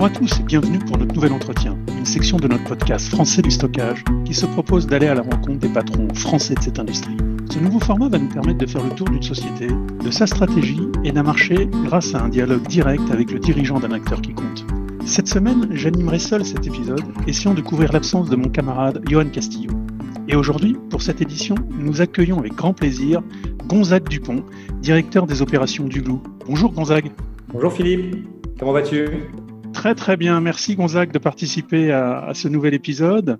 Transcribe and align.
Bonjour 0.00 0.16
à 0.16 0.18
tous 0.18 0.40
et 0.40 0.44
bienvenue 0.44 0.78
pour 0.78 0.96
notre 0.96 1.14
nouvel 1.14 1.34
entretien, 1.34 1.76
une 1.98 2.06
section 2.06 2.38
de 2.38 2.48
notre 2.48 2.64
podcast 2.64 3.10
Français 3.10 3.42
du 3.42 3.50
stockage 3.50 4.02
qui 4.24 4.32
se 4.32 4.46
propose 4.46 4.86
d'aller 4.86 5.08
à 5.08 5.14
la 5.14 5.20
rencontre 5.20 5.58
des 5.58 5.68
patrons 5.68 6.08
français 6.14 6.54
de 6.54 6.62
cette 6.62 6.78
industrie. 6.78 7.18
Ce 7.52 7.58
nouveau 7.58 7.80
format 7.80 8.08
va 8.08 8.16
nous 8.16 8.30
permettre 8.30 8.56
de 8.56 8.66
faire 8.66 8.82
le 8.82 8.92
tour 8.92 9.10
d'une 9.10 9.22
société, 9.22 9.66
de 9.66 10.10
sa 10.10 10.26
stratégie 10.26 10.80
et 11.04 11.12
d'un 11.12 11.22
marché 11.22 11.68
grâce 11.84 12.14
à 12.14 12.22
un 12.22 12.30
dialogue 12.30 12.66
direct 12.66 13.02
avec 13.12 13.30
le 13.30 13.38
dirigeant 13.40 13.78
d'un 13.78 13.92
acteur 13.92 14.22
qui 14.22 14.32
compte. 14.32 14.64
Cette 15.04 15.28
semaine, 15.28 15.68
j'animerai 15.72 16.18
seul 16.18 16.46
cet 16.46 16.66
épisode, 16.66 17.04
essayant 17.26 17.52
de 17.52 17.60
couvrir 17.60 17.92
l'absence 17.92 18.30
de 18.30 18.36
mon 18.36 18.48
camarade 18.48 19.02
Johan 19.06 19.28
Castillo. 19.28 19.70
Et 20.28 20.34
aujourd'hui, 20.34 20.78
pour 20.88 21.02
cette 21.02 21.20
édition, 21.20 21.56
nous 21.78 22.00
accueillons 22.00 22.38
avec 22.38 22.54
grand 22.54 22.72
plaisir 22.72 23.22
Gonzague 23.66 24.08
Dupont, 24.08 24.46
directeur 24.80 25.26
des 25.26 25.42
opérations 25.42 25.84
du 25.84 26.00
GLOU. 26.00 26.22
Bonjour 26.46 26.72
Gonzague. 26.72 27.10
Bonjour 27.52 27.70
Philippe, 27.70 28.16
comment 28.58 28.72
vas-tu? 28.72 29.04
Très 29.72 29.94
très 29.94 30.16
bien, 30.16 30.40
merci 30.40 30.74
Gonzague 30.74 31.12
de 31.12 31.18
participer 31.18 31.92
à, 31.92 32.32
ce 32.34 32.48
nouvel 32.48 32.74
épisode. 32.74 33.38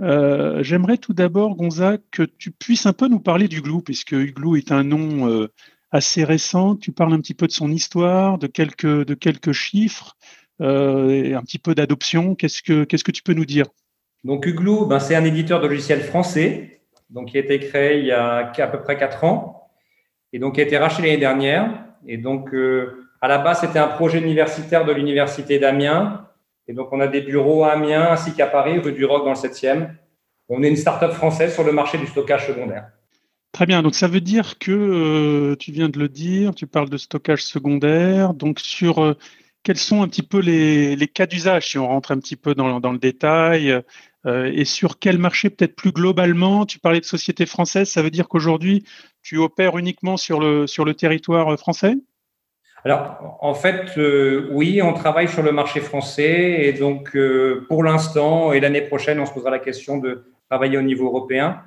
Euh, 0.00 0.62
j'aimerais 0.62 0.98
tout 0.98 1.12
d'abord, 1.12 1.56
Gonzague, 1.56 2.00
que 2.10 2.22
tu 2.22 2.50
puisses 2.50 2.86
un 2.86 2.92
peu 2.92 3.08
nous 3.08 3.20
parler 3.20 3.48
du 3.48 3.62
GLOU, 3.62 3.80
puisque 3.80 4.14
GLOU 4.14 4.56
est 4.56 4.72
un 4.72 4.84
nom 4.84 5.28
euh, 5.28 5.48
assez 5.90 6.24
récent. 6.24 6.76
Tu 6.76 6.92
parles 6.92 7.12
un 7.12 7.20
petit 7.20 7.34
peu 7.34 7.46
de 7.46 7.52
son 7.52 7.70
histoire, 7.70 8.38
de 8.38 8.46
quelques, 8.46 9.04
de 9.04 9.14
quelques 9.14 9.52
chiffres, 9.52 10.16
euh, 10.60 11.36
un 11.36 11.42
petit 11.42 11.58
peu 11.58 11.74
d'adoption. 11.74 12.34
Qu'est-ce 12.34 12.62
que, 12.62 12.84
qu'est-ce 12.84 13.04
que 13.04 13.12
tu 13.12 13.22
peux 13.22 13.34
nous 13.34 13.46
dire? 13.46 13.66
Donc 14.24 14.46
Ugloo, 14.46 14.86
ben, 14.86 14.98
c'est 14.98 15.16
un 15.16 15.24
éditeur 15.24 15.60
de 15.60 15.66
logiciels 15.66 16.02
français, 16.02 16.82
donc 17.10 17.30
qui 17.30 17.38
a 17.38 17.40
été 17.40 17.58
créé 17.58 17.98
il 17.98 18.06
y 18.06 18.12
a 18.12 18.52
à 18.56 18.66
peu 18.68 18.80
près 18.82 18.96
quatre 18.96 19.24
ans, 19.24 19.70
et 20.32 20.38
donc 20.38 20.54
qui 20.54 20.60
a 20.60 20.64
été 20.64 20.76
racheté 20.78 21.02
l'année 21.02 21.18
dernière. 21.18 21.86
Et 22.06 22.18
donc 22.18 22.52
à 23.22 23.28
la 23.28 23.38
base, 23.38 23.60
c'était 23.60 23.78
un 23.78 23.86
projet 23.86 24.18
universitaire 24.18 24.84
de 24.84 24.92
l'Université 24.92 25.60
d'Amiens. 25.60 26.26
Et 26.66 26.74
donc, 26.74 26.92
on 26.92 26.98
a 26.98 27.06
des 27.06 27.20
bureaux 27.20 27.62
à 27.62 27.70
Amiens 27.70 28.08
ainsi 28.10 28.34
qu'à 28.34 28.48
Paris, 28.48 28.78
rue 28.78 28.92
du 28.92 29.04
Roc, 29.04 29.24
dans 29.24 29.30
le 29.30 29.36
7e. 29.36 29.90
On 30.48 30.62
est 30.64 30.68
une 30.68 30.76
start-up 30.76 31.12
française 31.12 31.54
sur 31.54 31.62
le 31.62 31.70
marché 31.70 31.98
du 31.98 32.06
stockage 32.08 32.48
secondaire. 32.48 32.88
Très 33.52 33.64
bien. 33.66 33.80
Donc, 33.82 33.94
ça 33.94 34.08
veut 34.08 34.20
dire 34.20 34.58
que 34.58 34.72
euh, 34.72 35.56
tu 35.56 35.70
viens 35.70 35.88
de 35.88 36.00
le 36.00 36.08
dire, 36.08 36.52
tu 36.52 36.66
parles 36.66 36.90
de 36.90 36.96
stockage 36.96 37.44
secondaire. 37.44 38.34
Donc, 38.34 38.58
sur 38.58 39.04
euh, 39.04 39.16
quels 39.62 39.78
sont 39.78 40.02
un 40.02 40.08
petit 40.08 40.22
peu 40.22 40.40
les, 40.40 40.96
cas 41.06 41.26
d'usage, 41.26 41.68
si 41.68 41.78
on 41.78 41.86
rentre 41.86 42.10
un 42.10 42.18
petit 42.18 42.36
peu 42.36 42.56
dans, 42.56 42.80
le 42.80 42.98
détail, 42.98 43.70
euh, 44.26 44.50
et 44.52 44.64
sur 44.64 44.98
quel 44.98 45.18
marché 45.18 45.48
peut-être 45.48 45.76
plus 45.76 45.92
globalement 45.92 46.66
Tu 46.66 46.80
parlais 46.80 46.98
de 46.98 47.04
société 47.04 47.46
française, 47.46 47.88
ça 47.88 48.02
veut 48.02 48.10
dire 48.10 48.26
qu'aujourd'hui, 48.26 48.84
tu 49.22 49.38
opères 49.38 49.78
uniquement 49.78 50.16
sur 50.16 50.40
le, 50.40 50.66
sur 50.66 50.84
le 50.84 50.94
territoire 50.94 51.56
français? 51.56 51.94
Alors, 52.84 53.38
en 53.40 53.54
fait, 53.54 53.96
euh, 53.96 54.48
oui, 54.50 54.82
on 54.82 54.92
travaille 54.92 55.28
sur 55.28 55.42
le 55.42 55.52
marché 55.52 55.80
français 55.80 56.66
et 56.66 56.72
donc 56.72 57.14
euh, 57.14 57.64
pour 57.68 57.84
l'instant 57.84 58.52
et 58.52 58.58
l'année 58.58 58.80
prochaine, 58.80 59.20
on 59.20 59.26
se 59.26 59.32
posera 59.32 59.50
la 59.50 59.60
question 59.60 59.98
de 59.98 60.24
travailler 60.50 60.78
au 60.78 60.82
niveau 60.82 61.06
européen. 61.06 61.62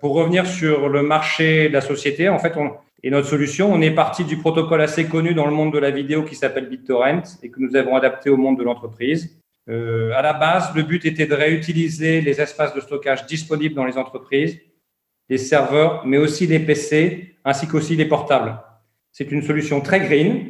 Pour 0.00 0.12
revenir 0.12 0.46
sur 0.46 0.88
le 0.90 1.02
marché 1.02 1.68
de 1.68 1.72
la 1.72 1.80
société, 1.80 2.28
en 2.28 2.38
fait, 2.38 2.56
on, 2.56 2.72
et 3.02 3.10
notre 3.10 3.28
solution, 3.28 3.72
on 3.72 3.80
est 3.80 3.92
parti 3.92 4.24
du 4.24 4.36
protocole 4.36 4.82
assez 4.82 5.06
connu 5.06 5.32
dans 5.32 5.46
le 5.46 5.52
monde 5.52 5.72
de 5.72 5.78
la 5.78 5.90
vidéo 5.90 6.24
qui 6.24 6.34
s'appelle 6.34 6.68
BitTorrent 6.68 7.22
et 7.42 7.50
que 7.50 7.60
nous 7.60 7.76
avons 7.76 7.96
adapté 7.96 8.28
au 8.28 8.36
monde 8.36 8.58
de 8.58 8.64
l'entreprise. 8.64 9.40
Euh, 9.70 10.12
à 10.14 10.22
la 10.22 10.32
base, 10.32 10.74
le 10.74 10.82
but 10.82 11.04
était 11.04 11.26
de 11.26 11.34
réutiliser 11.34 12.20
les 12.20 12.40
espaces 12.40 12.74
de 12.74 12.80
stockage 12.80 13.26
disponibles 13.26 13.74
dans 13.74 13.84
les 13.84 13.96
entreprises, 13.96 14.58
les 15.28 15.38
serveurs, 15.38 16.04
mais 16.06 16.18
aussi 16.18 16.46
les 16.46 16.58
PC, 16.58 17.36
ainsi 17.44 17.68
qu'aussi 17.68 17.94
les 17.94 18.06
portables. 18.06 18.58
C'est 19.12 19.30
une 19.30 19.42
solution 19.42 19.80
très 19.80 20.00
green 20.00 20.47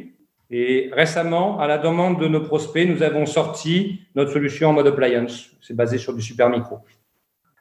et 0.51 0.89
récemment, 0.93 1.59
à 1.59 1.67
la 1.67 1.77
demande 1.77 2.19
de 2.19 2.27
nos 2.27 2.41
prospects, 2.41 2.87
nous 2.87 3.03
avons 3.03 3.25
sorti 3.25 4.01
notre 4.15 4.31
solution 4.31 4.69
en 4.69 4.73
mode 4.73 4.87
appliance. 4.87 5.51
C'est 5.61 5.75
basé 5.75 5.97
sur 5.97 6.13
du 6.13 6.21
super 6.21 6.49
micro. 6.49 6.79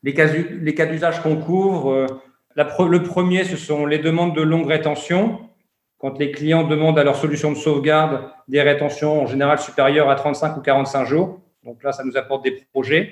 Les 0.03 0.15
cas, 0.15 0.87
d'usage 0.87 1.21
qu'on 1.23 1.37
couvre, 1.37 1.91
euh, 1.91 2.07
le 2.57 3.03
premier, 3.03 3.45
ce 3.45 3.57
sont 3.57 3.85
les 3.85 3.99
demandes 3.99 4.35
de 4.35 4.43
longue 4.43 4.69
rétention. 4.69 5.41
Quand 5.99 6.19
les 6.19 6.31
clients 6.31 6.67
demandent 6.67 6.99
à 6.99 7.05
leur 7.05 7.17
solution 7.17 7.53
de 7.53 7.57
sauvegarde 7.57 8.31
des 8.47 8.63
rétentions 8.63 9.23
en 9.23 9.27
général 9.27 9.59
supérieures 9.59 10.09
à 10.09 10.15
35 10.15 10.57
ou 10.57 10.61
45 10.61 11.05
jours. 11.05 11.41
Donc 11.65 11.83
là, 11.83 11.93
ça 11.93 12.05
nous 12.05 12.17
apporte 12.17 12.45
des 12.45 12.53
projets. 12.73 13.11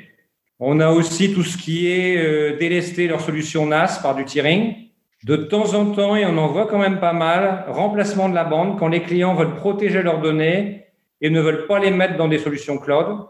On 0.58 0.80
a 0.80 0.88
aussi 0.88 1.34
tout 1.34 1.42
ce 1.42 1.58
qui 1.58 1.88
est 1.88 2.16
euh, 2.16 2.56
délester 2.56 3.08
leur 3.08 3.20
solution 3.20 3.66
NAS 3.66 3.98
par 4.00 4.14
du 4.14 4.24
tiering. 4.24 4.85
De 5.26 5.34
temps 5.34 5.74
en 5.74 5.90
temps, 5.90 6.14
et 6.14 6.24
on 6.24 6.38
en 6.38 6.46
voit 6.46 6.68
quand 6.68 6.78
même 6.78 7.00
pas 7.00 7.12
mal, 7.12 7.64
remplacement 7.66 8.28
de 8.28 8.36
la 8.36 8.44
bande 8.44 8.78
quand 8.78 8.86
les 8.86 9.02
clients 9.02 9.34
veulent 9.34 9.56
protéger 9.56 10.00
leurs 10.00 10.20
données 10.20 10.84
et 11.20 11.30
ne 11.30 11.40
veulent 11.40 11.66
pas 11.66 11.80
les 11.80 11.90
mettre 11.90 12.16
dans 12.16 12.28
des 12.28 12.38
solutions 12.38 12.78
cloud. 12.78 13.26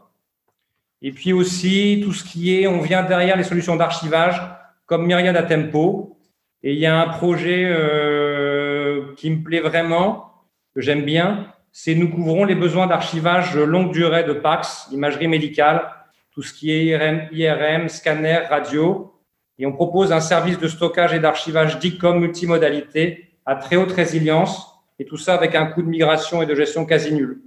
Et 1.01 1.11
puis 1.11 1.33
aussi 1.33 2.03
tout 2.05 2.13
ce 2.13 2.23
qui 2.23 2.61
est, 2.61 2.67
on 2.67 2.83
vient 2.83 3.03
derrière 3.03 3.35
les 3.35 3.45
solutions 3.45 3.77
d'archivage 3.77 4.43
comme 4.85 5.07
Myriad 5.07 5.35
à 5.39 5.43
Tempo. 5.43 6.19
Et 6.63 6.75
il 6.75 6.79
y 6.79 6.85
a 6.85 7.01
un 7.01 7.09
projet 7.09 7.65
euh, 7.65 9.15
qui 9.17 9.31
me 9.31 9.43
plaît 9.43 9.61
vraiment, 9.61 10.45
que 10.75 10.83
j'aime 10.83 11.03
bien, 11.07 11.47
c'est 11.73 11.95
nous 11.95 12.11
couvrons 12.11 12.45
les 12.45 12.57
besoins 12.57 12.87
d'archivage 12.87 13.57
longue 13.57 13.91
durée 13.91 14.25
de 14.25 14.35
PAX, 14.35 14.87
imagerie 14.93 15.29
médicale, 15.29 15.91
tout 16.31 16.43
ce 16.43 16.53
qui 16.53 16.73
est 16.73 16.85
IRM, 16.85 17.29
IRM 17.33 17.89
scanner, 17.89 18.41
radio, 18.51 19.16
et 19.59 19.67
on 19.67 19.73
propose 19.73 20.13
un 20.13 20.21
service 20.21 20.59
de 20.59 20.69
stockage 20.69 21.15
et 21.15 21.21
d'archivage 21.21 21.79
dit 21.79 21.99
comme 21.99 22.21
multimodalité 22.21 23.29
à 23.45 23.57
très 23.57 23.77
haute 23.77 23.93
résilience 23.93 24.67
et 24.99 25.05
tout 25.05 25.17
ça 25.17 25.35
avec 25.35 25.55
un 25.55 25.67
coût 25.67 25.83
de 25.83 25.89
migration 25.89 26.43
et 26.43 26.47
de 26.47 26.55
gestion 26.55 26.85
quasi 26.85 27.13
nul. 27.13 27.41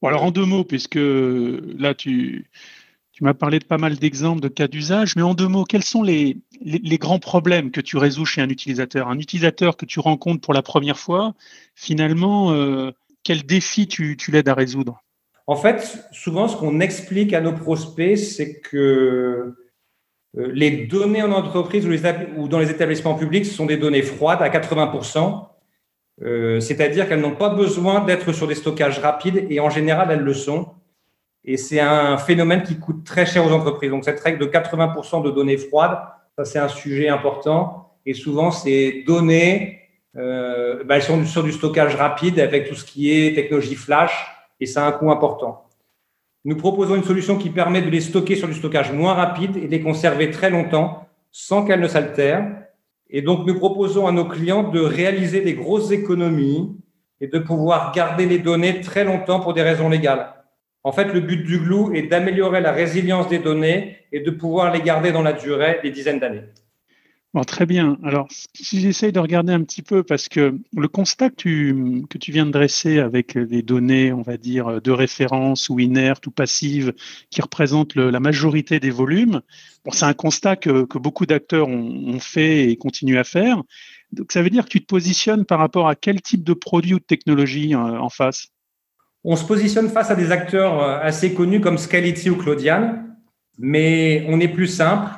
Bon, 0.00 0.08
alors 0.08 0.24
en 0.24 0.30
deux 0.30 0.44
mots, 0.44 0.64
puisque 0.64 0.98
là 0.98 1.94
tu, 1.94 2.46
tu 3.12 3.24
m'as 3.24 3.34
parlé 3.34 3.58
de 3.58 3.64
pas 3.64 3.78
mal 3.78 3.96
d'exemples 3.96 4.40
de 4.40 4.48
cas 4.48 4.68
d'usage, 4.68 5.16
mais 5.16 5.22
en 5.22 5.34
deux 5.34 5.48
mots, 5.48 5.64
quels 5.64 5.82
sont 5.82 6.02
les, 6.02 6.36
les, 6.62 6.98
grands 6.98 7.18
problèmes 7.18 7.70
que 7.70 7.80
tu 7.80 7.96
résous 7.96 8.24
chez 8.24 8.40
un 8.40 8.48
utilisateur? 8.48 9.08
Un 9.08 9.18
utilisateur 9.18 9.76
que 9.76 9.86
tu 9.86 9.98
rencontres 9.98 10.40
pour 10.40 10.54
la 10.54 10.62
première 10.62 10.98
fois, 10.98 11.34
finalement, 11.74 12.52
euh, 12.52 12.92
quel 13.24 13.44
défi 13.44 13.88
tu, 13.88 14.16
tu 14.16 14.30
l'aides 14.30 14.48
à 14.48 14.54
résoudre? 14.54 15.02
En 15.48 15.56
fait, 15.56 15.98
souvent, 16.12 16.46
ce 16.46 16.56
qu'on 16.56 16.78
explique 16.78 17.32
à 17.32 17.40
nos 17.40 17.54
prospects, 17.54 18.18
c'est 18.18 18.60
que 18.60 19.56
les 20.34 20.86
données 20.86 21.22
en 21.22 21.32
entreprise 21.32 21.86
ou, 22.36 22.48
dans 22.48 22.58
les 22.58 22.70
établissements 22.70 23.14
publics, 23.14 23.46
ce 23.46 23.54
sont 23.54 23.66
des 23.66 23.76
données 23.76 24.02
froides 24.02 24.42
à 24.42 24.48
80%, 24.48 25.46
euh, 26.22 26.60
c'est-à-dire 26.60 27.08
qu'elles 27.08 27.20
n'ont 27.20 27.36
pas 27.36 27.50
besoin 27.50 28.04
d'être 28.04 28.32
sur 28.32 28.46
des 28.46 28.54
stockages 28.54 28.98
rapides 28.98 29.46
et 29.48 29.60
en 29.60 29.70
général, 29.70 30.10
elles 30.10 30.20
le 30.20 30.34
sont. 30.34 30.68
Et 31.44 31.56
c'est 31.56 31.80
un 31.80 32.18
phénomène 32.18 32.62
qui 32.62 32.78
coûte 32.78 33.04
très 33.04 33.24
cher 33.24 33.46
aux 33.46 33.52
entreprises. 33.52 33.90
Donc, 33.90 34.04
cette 34.04 34.20
règle 34.20 34.38
de 34.38 34.46
80% 34.46 35.22
de 35.22 35.30
données 35.30 35.56
froides, 35.56 35.98
ça, 36.36 36.44
c'est 36.44 36.58
un 36.58 36.68
sujet 36.68 37.08
important. 37.08 37.94
Et 38.04 38.14
souvent, 38.14 38.50
ces 38.50 39.04
données, 39.06 39.80
euh, 40.16 40.82
bah, 40.84 40.96
elles 40.96 41.02
sont 41.02 41.24
sur 41.24 41.42
du 41.42 41.52
stockage 41.52 41.94
rapide 41.94 42.40
avec 42.40 42.68
tout 42.68 42.74
ce 42.74 42.84
qui 42.84 43.12
est 43.12 43.34
technologie 43.34 43.76
flash 43.76 44.26
et 44.60 44.66
ça 44.66 44.84
a 44.84 44.88
un 44.88 44.92
coût 44.92 45.10
important. 45.10 45.67
Nous 46.48 46.56
proposons 46.56 46.96
une 46.96 47.04
solution 47.04 47.36
qui 47.36 47.50
permet 47.50 47.82
de 47.82 47.90
les 47.90 48.00
stocker 48.00 48.34
sur 48.34 48.48
du 48.48 48.54
stockage 48.54 48.90
moins 48.90 49.12
rapide 49.12 49.58
et 49.58 49.66
de 49.66 49.70
les 49.70 49.82
conserver 49.82 50.30
très 50.30 50.48
longtemps 50.48 51.06
sans 51.30 51.62
qu'elles 51.62 51.82
ne 51.82 51.88
s'altèrent. 51.88 52.50
Et 53.10 53.20
donc, 53.20 53.46
nous 53.46 53.54
proposons 53.54 54.06
à 54.06 54.12
nos 54.12 54.24
clients 54.24 54.62
de 54.62 54.80
réaliser 54.80 55.42
des 55.42 55.52
grosses 55.52 55.90
économies 55.90 56.74
et 57.20 57.26
de 57.26 57.38
pouvoir 57.38 57.92
garder 57.92 58.24
les 58.24 58.38
données 58.38 58.80
très 58.80 59.04
longtemps 59.04 59.40
pour 59.40 59.52
des 59.52 59.60
raisons 59.60 59.90
légales. 59.90 60.32
En 60.84 60.92
fait, 60.92 61.12
le 61.12 61.20
but 61.20 61.44
du 61.44 61.58
glue 61.58 61.94
est 61.94 62.04
d'améliorer 62.04 62.62
la 62.62 62.72
résilience 62.72 63.28
des 63.28 63.40
données 63.40 63.98
et 64.10 64.20
de 64.20 64.30
pouvoir 64.30 64.72
les 64.72 64.80
garder 64.80 65.12
dans 65.12 65.20
la 65.20 65.34
durée 65.34 65.80
des 65.82 65.90
dizaines 65.90 66.18
d'années 66.18 66.44
très 67.44 67.66
bien. 67.66 67.98
Alors, 68.02 68.28
si 68.30 68.80
j'essaye 68.80 69.12
de 69.12 69.18
regarder 69.18 69.52
un 69.52 69.62
petit 69.62 69.82
peu, 69.82 70.02
parce 70.02 70.28
que 70.28 70.58
le 70.76 70.88
constat 70.88 71.30
que 71.30 71.36
tu, 71.36 72.32
viens 72.32 72.46
de 72.46 72.50
dresser 72.50 72.98
avec 72.98 73.36
des 73.36 73.62
données, 73.62 74.12
on 74.12 74.22
va 74.22 74.36
dire, 74.36 74.80
de 74.80 74.90
référence 74.90 75.68
ou 75.68 75.78
inertes 75.78 76.26
ou 76.26 76.30
passives, 76.30 76.92
qui 77.30 77.42
représentent 77.42 77.96
la 77.96 78.20
majorité 78.20 78.80
des 78.80 78.90
volumes, 78.90 79.40
bon, 79.84 79.90
c'est 79.92 80.04
un 80.04 80.14
constat 80.14 80.56
que, 80.56 80.86
beaucoup 80.98 81.26
d'acteurs 81.26 81.68
ont, 81.68 82.18
fait 82.20 82.70
et 82.70 82.76
continuent 82.76 83.18
à 83.18 83.24
faire. 83.24 83.62
Donc, 84.12 84.32
ça 84.32 84.42
veut 84.42 84.50
dire 84.50 84.64
que 84.64 84.70
tu 84.70 84.80
te 84.80 84.86
positionnes 84.86 85.44
par 85.44 85.58
rapport 85.58 85.88
à 85.88 85.94
quel 85.94 86.22
type 86.22 86.44
de 86.44 86.54
produit 86.54 86.94
ou 86.94 86.98
de 86.98 87.04
technologie 87.04 87.74
euh, 87.74 87.78
en 87.78 88.08
face? 88.08 88.48
On 89.24 89.36
se 89.36 89.44
positionne 89.44 89.88
face 89.88 90.10
à 90.10 90.14
des 90.14 90.32
acteurs 90.32 90.82
euh, 90.82 90.98
assez 91.00 91.34
connus 91.34 91.60
comme 91.60 91.76
Scality 91.76 92.30
ou 92.30 92.36
Clodian, 92.36 93.04
mais 93.58 94.24
on 94.28 94.40
est 94.40 94.48
plus 94.48 94.68
simple, 94.68 95.10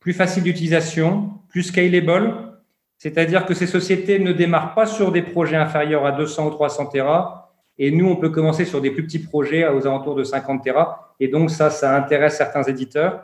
plus 0.00 0.14
facile 0.14 0.42
d'utilisation, 0.42 1.35
plus 1.56 1.62
scalable, 1.62 2.34
c'est-à-dire 2.98 3.46
que 3.46 3.54
ces 3.54 3.66
sociétés 3.66 4.18
ne 4.18 4.32
démarrent 4.32 4.74
pas 4.74 4.84
sur 4.84 5.10
des 5.10 5.22
projets 5.22 5.56
inférieurs 5.56 6.04
à 6.04 6.12
200 6.12 6.48
ou 6.48 6.50
300 6.50 6.84
Tera, 6.84 7.50
et 7.78 7.90
nous, 7.90 8.06
on 8.06 8.16
peut 8.16 8.28
commencer 8.28 8.66
sur 8.66 8.82
des 8.82 8.90
plus 8.90 9.04
petits 9.04 9.20
projets 9.20 9.66
aux 9.66 9.86
alentours 9.86 10.16
de 10.16 10.22
50 10.22 10.62
Tera, 10.62 11.14
et 11.18 11.28
donc 11.28 11.50
ça, 11.50 11.70
ça 11.70 11.96
intéresse 11.96 12.36
certains 12.36 12.64
éditeurs. 12.64 13.22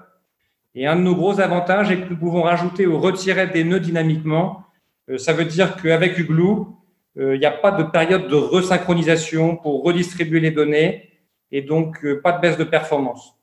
Et 0.75 0.87
un 0.87 0.97
de 0.97 1.03
nos 1.03 1.15
gros 1.15 1.41
avantages 1.41 1.91
est 1.91 1.99
que 1.99 2.09
nous 2.09 2.17
pouvons 2.17 2.41
rajouter 2.41 2.87
ou 2.87 2.99
retirer 2.99 3.49
des 3.49 3.65
nœuds 3.65 3.81
dynamiquement. 3.81 4.65
Euh, 5.11 5.19
ça 5.19 5.35
veut 5.35 5.45
dire 5.45 5.77
qu'avec 5.77 6.17
Ugloo, 6.17 6.75
euh, 7.19 7.37
il 7.37 7.39
n'y 7.39 7.45
a 7.45 7.51
pas 7.51 7.73
de 7.73 7.83
période 7.83 8.29
de 8.29 8.37
resynchronisation 8.37 9.57
pour 9.57 9.83
redistribuer 9.85 10.41
les 10.41 10.53
données. 10.53 11.11
et 11.51 11.61
donc 11.61 12.03
pas 12.23 12.33
de 12.33 12.41
baisse 12.41 12.57
de 12.57 12.65
performance. 12.65 13.37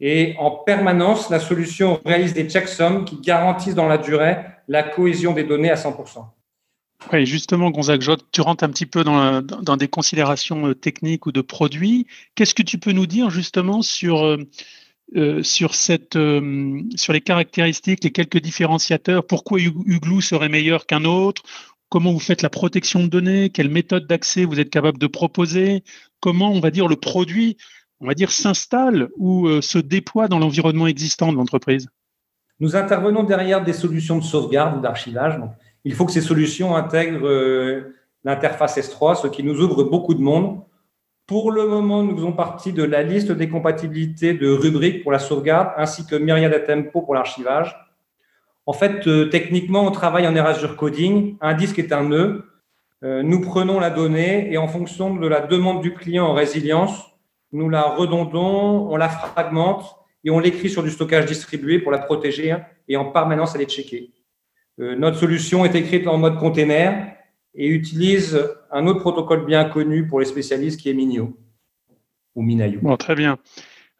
Et 0.00 0.34
en 0.38 0.50
permanence, 0.50 1.28
la 1.30 1.40
solution 1.40 2.00
réalise 2.04 2.32
des 2.32 2.48
checksums 2.48 3.04
qui 3.04 3.20
garantissent 3.20 3.74
dans 3.74 3.88
la 3.88 3.98
durée 3.98 4.38
la 4.68 4.82
cohésion 4.82 5.32
des 5.32 5.44
données 5.44 5.70
à 5.70 5.74
100%. 5.74 6.24
Oui, 7.12 7.26
justement, 7.26 7.70
Gonzague, 7.70 8.02
tu 8.30 8.40
rentres 8.40 8.64
un 8.64 8.68
petit 8.68 8.86
peu 8.86 9.04
dans, 9.04 9.76
des 9.76 9.88
considérations 9.88 10.68
euh, 10.68 10.74
techniques 10.74 11.26
ou 11.26 11.32
de 11.32 11.40
produits. 11.40 12.06
Qu'est-ce 12.34 12.54
que 12.54 12.62
tu 12.62 12.78
peux 12.78 12.92
nous 12.92 13.06
dire 13.06 13.30
justement 13.30 13.80
sur, 13.82 14.24
euh, 14.24 14.36
euh, 15.16 15.42
sur, 15.42 15.74
cette, 15.74 16.18
sur 16.96 17.12
les 17.12 17.20
caractéristiques, 17.20 18.04
les 18.04 18.12
quelques 18.12 18.40
différenciateurs? 18.40 19.26
Pourquoi 19.26 19.58
Ugloo 19.60 20.20
serait 20.20 20.50
meilleur 20.50 20.86
qu'un 20.86 21.04
autre? 21.04 21.42
Comment 21.88 22.12
vous 22.12 22.20
faites 22.20 22.42
la 22.42 22.50
protection 22.50 23.02
de 23.02 23.08
données? 23.08 23.50
Quelle 23.50 23.70
méthode 23.70 24.06
d'accès 24.06 24.44
vous 24.44 24.60
êtes 24.60 24.70
capable 24.70 24.98
de 24.98 25.06
proposer? 25.06 25.82
Comment, 26.20 26.52
on 26.52 26.60
va 26.60 26.70
dire, 26.70 26.86
le 26.86 26.96
produit, 26.96 27.56
on 28.00 28.06
va 28.06 28.14
dire, 28.14 28.30
s'installe 28.32 29.08
ou 29.16 29.48
se 29.60 29.78
déploie 29.78 30.28
dans 30.28 30.38
l'environnement 30.38 30.86
existant 30.86 31.32
de 31.32 31.36
l'entreprise 31.36 31.88
Nous 32.58 32.76
intervenons 32.76 33.24
derrière 33.24 33.62
des 33.62 33.72
solutions 33.72 34.18
de 34.18 34.24
sauvegarde 34.24 34.78
ou 34.78 34.80
d'archivage 34.80 35.38
il 35.84 35.94
faut 35.94 36.04
que 36.04 36.12
ces 36.12 36.20
solutions 36.20 36.76
intègrent 36.76 37.26
euh, 37.26 37.94
l'interface 38.24 38.76
S3, 38.76 39.22
ce 39.22 39.28
qui 39.28 39.42
nous 39.42 39.60
ouvre 39.60 39.84
beaucoup 39.84 40.14
de 40.14 40.20
monde. 40.20 40.60
Pour 41.26 41.52
le 41.52 41.66
moment, 41.66 42.02
nous 42.02 42.16
faisons 42.16 42.32
partie 42.32 42.72
de 42.72 42.82
la 42.82 43.02
liste 43.02 43.32
des 43.32 43.48
compatibilités 43.48 44.34
de 44.34 44.50
rubriques 44.50 45.02
pour 45.02 45.12
la 45.12 45.18
sauvegarde, 45.18 45.70
ainsi 45.76 46.06
que 46.06 46.16
Myriad 46.16 46.64
Tempo 46.66 47.02
pour 47.02 47.14
l'archivage. 47.14 47.76
En 48.66 48.72
fait, 48.72 49.06
euh, 49.06 49.26
techniquement, 49.26 49.86
on 49.86 49.90
travaille 49.90 50.26
en 50.26 50.34
Erasure 50.34 50.76
Coding. 50.76 51.36
Un 51.40 51.54
disque 51.54 51.78
est 51.78 51.92
un 51.92 52.04
nœud. 52.04 52.44
Euh, 53.02 53.22
nous 53.22 53.40
prenons 53.40 53.80
la 53.80 53.88
donnée 53.88 54.52
et 54.52 54.58
en 54.58 54.68
fonction 54.68 55.14
de 55.14 55.26
la 55.26 55.40
demande 55.40 55.80
du 55.80 55.94
client 55.94 56.26
en 56.26 56.34
résilience, 56.34 57.09
nous 57.52 57.68
la 57.68 57.82
redondons, 57.82 58.90
on 58.90 58.96
la 58.96 59.08
fragmente 59.08 59.96
et 60.24 60.30
on 60.30 60.38
l'écrit 60.38 60.70
sur 60.70 60.82
du 60.82 60.90
stockage 60.90 61.26
distribué 61.26 61.78
pour 61.78 61.92
la 61.92 61.98
protéger 61.98 62.56
et 62.88 62.96
en 62.96 63.06
permanence 63.06 63.54
aller 63.54 63.66
checker. 63.66 64.10
Euh, 64.78 64.96
notre 64.96 65.18
solution 65.18 65.64
est 65.64 65.74
écrite 65.74 66.06
en 66.06 66.18
mode 66.18 66.38
container 66.38 67.16
et 67.54 67.66
utilise 67.66 68.38
un 68.70 68.86
autre 68.86 69.00
protocole 69.00 69.44
bien 69.44 69.64
connu 69.64 70.06
pour 70.06 70.20
les 70.20 70.26
spécialistes 70.26 70.80
qui 70.80 70.90
est 70.90 70.94
Minio 70.94 71.36
ou 72.34 72.42
Minayo. 72.42 72.96
Très 72.96 73.14
bien. 73.14 73.38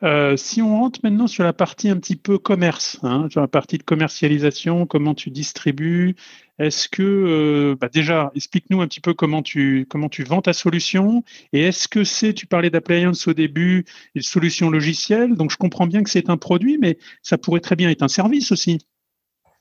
Euh, 0.02 0.36
si 0.36 0.62
on 0.62 0.78
rentre 0.78 1.00
maintenant 1.02 1.26
sur 1.26 1.44
la 1.44 1.52
partie 1.52 1.90
un 1.90 1.96
petit 1.96 2.16
peu 2.16 2.38
commerce, 2.38 2.98
hein, 3.02 3.28
sur 3.30 3.42
la 3.42 3.48
partie 3.48 3.76
de 3.76 3.82
commercialisation, 3.82 4.86
comment 4.86 5.14
tu 5.14 5.30
distribues, 5.30 6.16
est-ce 6.58 6.88
que 6.88 7.02
euh, 7.02 7.76
bah 7.78 7.88
déjà 7.92 8.30
explique-nous 8.34 8.80
un 8.80 8.86
petit 8.86 9.00
peu 9.00 9.12
comment 9.12 9.42
tu 9.42 9.86
comment 9.90 10.08
tu 10.08 10.24
vends 10.24 10.40
ta 10.40 10.54
solution 10.54 11.22
et 11.52 11.64
est-ce 11.64 11.86
que 11.86 12.04
c'est 12.04 12.32
tu 12.32 12.46
parlais 12.46 12.70
d'appliance 12.70 13.28
au 13.28 13.34
début, 13.34 13.84
une 14.14 14.22
solution 14.22 14.70
logicielle, 14.70 15.34
donc 15.34 15.50
je 15.50 15.58
comprends 15.58 15.86
bien 15.86 16.02
que 16.02 16.10
c'est 16.10 16.30
un 16.30 16.38
produit, 16.38 16.78
mais 16.78 16.98
ça 17.22 17.36
pourrait 17.36 17.60
très 17.60 17.76
bien 17.76 17.90
être 17.90 18.02
un 18.02 18.08
service 18.08 18.52
aussi. 18.52 18.78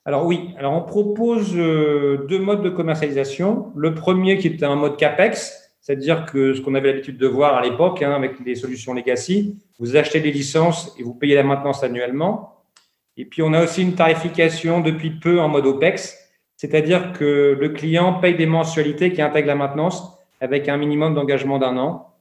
Alors 0.05 0.25
oui, 0.25 0.55
alors 0.57 0.73
on 0.73 0.81
propose 0.81 1.51
euh, 1.55 2.25
deux 2.29 2.39
modes 2.39 2.63
de 2.63 2.69
commercialisation. 2.69 3.73
Le 3.75 3.93
premier 3.93 4.37
qui 4.37 4.47
est 4.47 4.63
un 4.63 4.75
mode 4.75 4.97
CAPEX, 4.97 5.68
c'est-à-dire 5.81 6.25
que 6.25 6.53
ce 6.53 6.61
qu'on 6.61 6.75
avait 6.75 6.91
l'habitude 6.91 7.17
de 7.17 7.27
voir 7.27 7.55
à 7.55 7.61
l'époque 7.61 8.01
hein, 8.01 8.11
avec 8.11 8.39
les 8.45 8.55
solutions 8.55 8.93
legacy, 8.93 9.57
vous 9.79 9.95
achetez 9.95 10.19
des 10.19 10.31
licences 10.31 10.95
et 10.99 11.03
vous 11.03 11.13
payez 11.13 11.35
la 11.35 11.43
maintenance 11.43 11.83
annuellement. 11.83 12.63
Et 13.17 13.25
puis 13.25 13.41
on 13.41 13.53
a 13.53 13.63
aussi 13.63 13.81
une 13.81 13.95
tarification 13.95 14.81
depuis 14.81 15.11
peu 15.11 15.39
en 15.39 15.47
mode 15.47 15.65
OPEX, 15.65 16.17
c'est-à-dire 16.57 17.13
que 17.13 17.57
le 17.59 17.69
client 17.69 18.13
paye 18.19 18.35
des 18.35 18.45
mensualités 18.45 19.13
qui 19.13 19.21
intègrent 19.21 19.47
la 19.47 19.55
maintenance 19.55 20.17
avec 20.41 20.69
un 20.69 20.77
minimum 20.77 21.15
d'engagement 21.15 21.59
d'un 21.59 21.77
an. 21.77 22.13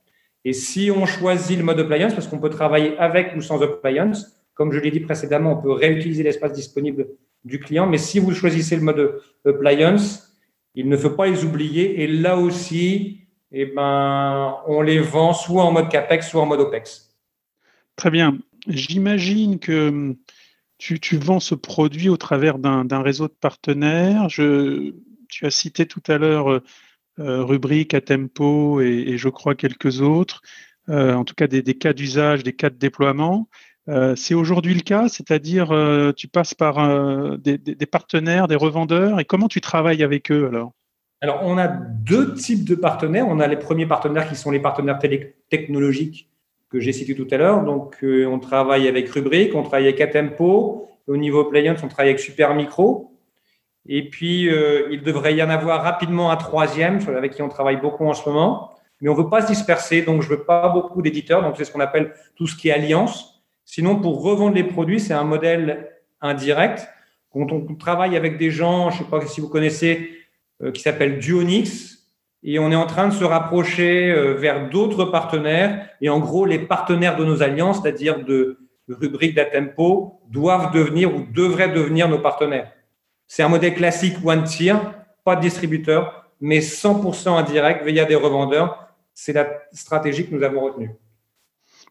Et 0.44 0.52
si 0.52 0.90
on 0.90 1.06
choisit 1.06 1.58
le 1.58 1.64
mode 1.64 1.80
appliance, 1.80 2.14
parce 2.14 2.26
qu'on 2.26 2.38
peut 2.38 2.50
travailler 2.50 2.96
avec 2.98 3.34
ou 3.36 3.40
sans 3.40 3.60
appliance, 3.62 4.38
comme 4.54 4.72
je 4.72 4.78
l'ai 4.78 4.90
dit 4.90 5.00
précédemment, 5.00 5.58
on 5.58 5.62
peut 5.62 5.72
réutiliser 5.72 6.22
l'espace 6.22 6.52
disponible 6.52 7.08
du 7.44 7.60
client. 7.60 7.86
Mais 7.86 7.98
si 7.98 8.18
vous 8.18 8.32
choisissez 8.32 8.76
le 8.76 8.82
mode 8.82 9.20
appliance, 9.44 10.36
il 10.74 10.88
ne 10.88 10.96
faut 10.96 11.10
pas 11.10 11.26
les 11.26 11.44
oublier. 11.44 12.02
Et 12.02 12.06
là 12.06 12.36
aussi, 12.36 13.27
eh 13.52 13.66
ben, 13.66 14.56
on 14.66 14.82
les 14.82 14.98
vend 14.98 15.32
soit 15.32 15.64
en 15.64 15.72
mode 15.72 15.88
CAPEX, 15.88 16.28
soit 16.28 16.42
en 16.42 16.46
mode 16.46 16.60
OPEX. 16.60 17.14
Très 17.96 18.10
bien. 18.10 18.38
J'imagine 18.66 19.58
que 19.58 20.14
tu, 20.78 21.16
vends 21.16 21.40
ce 21.40 21.54
produit 21.54 22.08
au 22.08 22.16
travers 22.16 22.58
d'un 22.58 23.02
réseau 23.02 23.28
de 23.28 23.32
partenaires. 23.32 24.26
Tu 24.28 24.94
as 25.42 25.50
cité 25.50 25.86
tout 25.86 26.02
à 26.06 26.18
l'heure 26.18 26.48
euh, 26.48 27.42
Rubrique, 27.44 27.94
Atempo 27.94 28.80
et, 28.80 29.16
je 29.16 29.28
crois 29.28 29.54
quelques 29.54 30.00
autres, 30.00 30.42
euh, 30.88 31.14
en 31.14 31.24
tout 31.24 31.34
cas 31.34 31.46
des, 31.46 31.62
cas 31.62 31.92
d'usage, 31.92 32.42
des 32.42 32.52
cas 32.52 32.70
de 32.70 32.76
déploiement. 32.76 33.48
Euh, 33.88 34.14
c'est 34.16 34.34
aujourd'hui 34.34 34.74
le 34.74 34.82
cas, 34.82 35.08
c'est-à-dire 35.08 35.72
euh, 35.72 36.12
tu 36.12 36.28
passes 36.28 36.52
par 36.52 36.78
euh, 36.78 37.36
des, 37.38 37.58
partenaires, 37.86 38.46
des 38.46 38.54
revendeurs, 38.54 39.18
et 39.18 39.24
comment 39.24 39.48
tu 39.48 39.60
travailles 39.60 40.02
avec 40.02 40.30
eux 40.30 40.46
alors? 40.46 40.74
Alors, 41.20 41.40
on 41.42 41.58
a 41.58 41.66
deux 41.66 42.34
types 42.34 42.64
de 42.64 42.74
partenaires. 42.74 43.26
On 43.28 43.40
a 43.40 43.46
les 43.46 43.56
premiers 43.56 43.86
partenaires 43.86 44.28
qui 44.28 44.36
sont 44.36 44.50
les 44.50 44.60
partenaires 44.60 44.98
technologiques 45.50 46.30
que 46.70 46.80
j'ai 46.80 46.92
cités 46.92 47.14
tout 47.14 47.26
à 47.30 47.36
l'heure. 47.36 47.64
Donc, 47.64 47.98
on 48.02 48.38
travaille 48.38 48.86
avec 48.86 49.08
Rubrik, 49.08 49.54
on 49.54 49.62
travaille 49.62 49.88
avec 49.88 50.00
Atempo. 50.00 50.88
Au 51.06 51.16
niveau 51.16 51.44
Playance, 51.44 51.82
on 51.82 51.88
travaille 51.88 52.10
avec 52.10 52.20
Supermicro. 52.20 53.12
Et 53.86 54.08
puis, 54.08 54.48
il 54.90 55.02
devrait 55.02 55.34
y 55.34 55.42
en 55.42 55.48
avoir 55.48 55.82
rapidement 55.82 56.30
un 56.30 56.36
troisième 56.36 57.00
avec 57.08 57.32
qui 57.32 57.42
on 57.42 57.48
travaille 57.48 57.80
beaucoup 57.80 58.06
en 58.06 58.14
ce 58.14 58.28
moment. 58.28 58.70
Mais 59.00 59.08
on 59.08 59.16
ne 59.16 59.22
veut 59.22 59.28
pas 59.28 59.42
se 59.42 59.46
disperser, 59.46 60.02
donc 60.02 60.22
je 60.22 60.30
ne 60.30 60.36
veux 60.36 60.44
pas 60.44 60.68
beaucoup 60.68 61.02
d'éditeurs. 61.02 61.42
Donc, 61.42 61.56
c'est 61.56 61.64
ce 61.64 61.72
qu'on 61.72 61.80
appelle 61.80 62.12
tout 62.36 62.46
ce 62.46 62.56
qui 62.56 62.68
est 62.68 62.72
alliance. 62.72 63.42
Sinon, 63.64 63.96
pour 63.96 64.22
revendre 64.22 64.54
les 64.54 64.64
produits, 64.64 65.00
c'est 65.00 65.14
un 65.14 65.24
modèle 65.24 65.88
indirect. 66.20 66.88
Quand 67.32 67.52
on 67.52 67.74
travaille 67.74 68.16
avec 68.16 68.38
des 68.38 68.50
gens, 68.50 68.90
je 68.90 68.98
ne 68.98 69.04
sais 69.04 69.10
pas 69.10 69.20
si 69.26 69.40
vous 69.40 69.48
connaissez, 69.48 70.10
euh, 70.10 70.17
qui 70.74 70.82
s'appelle 70.82 71.18
Duonix, 71.18 71.98
et 72.42 72.58
on 72.58 72.70
est 72.70 72.76
en 72.76 72.86
train 72.86 73.08
de 73.08 73.14
se 73.14 73.24
rapprocher 73.24 74.10
euh, 74.10 74.34
vers 74.34 74.70
d'autres 74.70 75.04
partenaires. 75.04 75.88
Et 76.00 76.08
en 76.08 76.20
gros, 76.20 76.46
les 76.46 76.58
partenaires 76.58 77.16
de 77.16 77.24
nos 77.24 77.42
alliances, 77.42 77.82
c'est-à-dire 77.82 78.24
de 78.24 78.58
rubrique 78.88 79.34
d'Atempo, 79.34 80.20
doivent 80.30 80.72
devenir 80.72 81.14
ou 81.14 81.26
devraient 81.32 81.72
devenir 81.72 82.08
nos 82.08 82.20
partenaires. 82.20 82.72
C'est 83.26 83.42
un 83.42 83.48
modèle 83.48 83.74
classique 83.74 84.16
one 84.24 84.44
tier, 84.44 84.74
pas 85.24 85.36
de 85.36 85.42
distributeur, 85.42 86.30
mais 86.40 86.60
100% 86.60 87.28
indirect 87.28 87.84
via 87.84 88.04
des 88.04 88.14
revendeurs. 88.14 88.88
C'est 89.12 89.32
la 89.32 89.48
stratégie 89.72 90.26
que 90.26 90.34
nous 90.34 90.42
avons 90.44 90.60
retenue. 90.60 90.90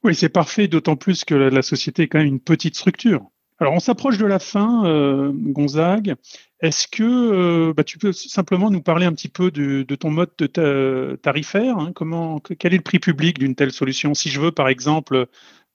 Oui, 0.03 0.15
c'est 0.15 0.29
parfait, 0.29 0.67
d'autant 0.67 0.95
plus 0.95 1.25
que 1.25 1.35
la, 1.35 1.61
société 1.61 2.03
est 2.03 2.07
quand 2.07 2.19
même 2.19 2.27
une 2.27 2.39
petite 2.39 2.75
structure. 2.75 3.25
Alors, 3.59 3.73
on 3.73 3.79
s'approche 3.79 4.17
de 4.17 4.25
la 4.25 4.39
fin, 4.39 4.85
euh, 4.85 5.31
Gonzague. 5.33 6.15
Est-ce 6.59 6.87
que 6.87 7.03
euh, 7.03 7.73
bah, 7.73 7.83
tu 7.83 7.97
peux 7.97 8.11
simplement 8.11 8.71
nous 8.71 8.81
parler 8.81 9.05
un 9.05 9.13
petit 9.13 9.29
peu 9.29 9.51
de, 9.51 9.83
ton 9.95 10.09
mode 10.09 10.31
de 10.39 11.15
tarifaire 11.21 11.77
hein? 11.77 11.91
Comment, 11.93 12.39
Quel 12.39 12.73
est 12.73 12.77
le 12.77 12.83
prix 12.83 12.99
public 12.99 13.37
d'une 13.37 13.55
telle 13.55 13.71
solution? 13.71 14.13
Si 14.13 14.29
je 14.29 14.41
veux, 14.41 14.51
par 14.51 14.67
exemple, 14.67 15.27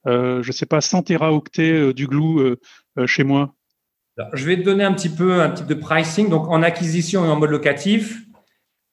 euh, 0.06 0.42
je 0.42 0.48
ne 0.48 0.52
sais 0.52 0.66
pas, 0.66 0.80
100 0.80 1.02
teraoctets 1.02 1.92
du 1.94 2.06
glue 2.06 2.56
chez 3.06 3.22
moi 3.24 3.54
Je 4.34 4.44
vais 4.44 4.56
te 4.56 4.62
donner 4.62 4.84
un 4.84 4.92
petit 4.92 5.08
peu 5.08 5.40
un 5.40 5.50
type 5.50 5.66
de 5.66 5.74
pricing. 5.74 6.28
Donc, 6.28 6.48
en 6.48 6.62
acquisition 6.62 7.24
et 7.24 7.28
en 7.28 7.36
mode 7.36 7.50
locatif, 7.50 8.22